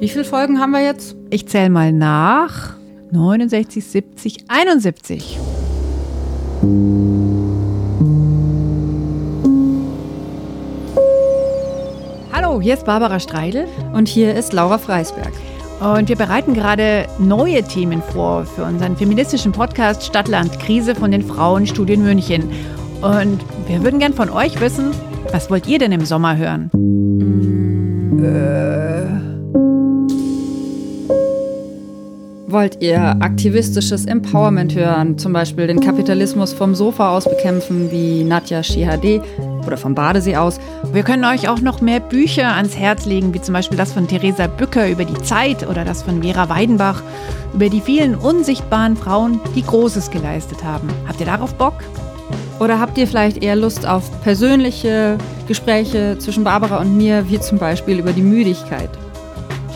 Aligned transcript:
Wie 0.00 0.08
viele 0.08 0.24
Folgen 0.24 0.60
haben 0.60 0.70
wir 0.70 0.84
jetzt? 0.84 1.16
Ich 1.28 1.48
zähle 1.48 1.70
mal 1.70 1.92
nach. 1.92 2.76
69, 3.10 3.84
70, 3.84 4.44
71. 4.46 5.38
Hallo, 12.32 12.60
hier 12.60 12.74
ist 12.74 12.84
Barbara 12.84 13.18
Streidel. 13.18 13.66
Und 13.92 14.06
hier 14.06 14.36
ist 14.36 14.52
Laura 14.52 14.78
Freisberg. 14.78 15.32
Und 15.80 16.08
wir 16.08 16.16
bereiten 16.16 16.54
gerade 16.54 17.08
neue 17.18 17.64
Themen 17.64 18.00
vor 18.00 18.44
für 18.44 18.62
unseren 18.62 18.96
feministischen 18.96 19.50
Podcast 19.50 20.04
Stadtland 20.04 20.60
Krise 20.60 20.94
von 20.94 21.10
den 21.10 21.24
Frauenstudien 21.24 22.04
München. 22.04 22.48
Und 23.02 23.44
wir 23.66 23.82
würden 23.82 23.98
gern 23.98 24.14
von 24.14 24.30
euch 24.30 24.60
wissen, 24.60 24.92
was 25.32 25.50
wollt 25.50 25.66
ihr 25.66 25.80
denn 25.80 25.90
im 25.90 26.04
Sommer 26.04 26.36
hören? 26.36 26.70
Äh. 28.22 29.37
Wollt 32.50 32.82
ihr 32.82 33.14
aktivistisches 33.20 34.06
Empowerment 34.06 34.74
hören, 34.74 35.18
zum 35.18 35.34
Beispiel 35.34 35.66
den 35.66 35.80
Kapitalismus 35.80 36.54
vom 36.54 36.74
Sofa 36.74 37.14
aus 37.14 37.24
bekämpfen, 37.24 37.90
wie 37.90 38.24
Nadja 38.24 38.62
Shihade 38.62 39.20
oder 39.66 39.76
vom 39.76 39.94
Badesee 39.94 40.34
aus? 40.34 40.58
Wir 40.94 41.02
können 41.02 41.26
euch 41.26 41.50
auch 41.50 41.60
noch 41.60 41.82
mehr 41.82 42.00
Bücher 42.00 42.54
ans 42.54 42.74
Herz 42.74 43.04
legen, 43.04 43.34
wie 43.34 43.42
zum 43.42 43.52
Beispiel 43.52 43.76
das 43.76 43.92
von 43.92 44.08
Theresa 44.08 44.46
Bücker 44.46 44.88
über 44.88 45.04
die 45.04 45.22
Zeit 45.24 45.68
oder 45.68 45.84
das 45.84 46.02
von 46.02 46.22
Vera 46.22 46.48
Weidenbach 46.48 47.02
über 47.52 47.68
die 47.68 47.82
vielen 47.82 48.14
unsichtbaren 48.14 48.96
Frauen, 48.96 49.40
die 49.54 49.62
Großes 49.62 50.10
geleistet 50.10 50.64
haben. 50.64 50.88
Habt 51.06 51.20
ihr 51.20 51.26
darauf 51.26 51.52
Bock? 51.52 51.74
Oder 52.60 52.80
habt 52.80 52.96
ihr 52.96 53.06
vielleicht 53.06 53.42
eher 53.44 53.56
Lust 53.56 53.86
auf 53.86 54.22
persönliche 54.22 55.18
Gespräche 55.48 56.16
zwischen 56.18 56.44
Barbara 56.44 56.78
und 56.78 56.96
mir, 56.96 57.28
wie 57.28 57.40
zum 57.40 57.58
Beispiel 57.58 57.98
über 57.98 58.14
die 58.14 58.22
Müdigkeit? 58.22 58.88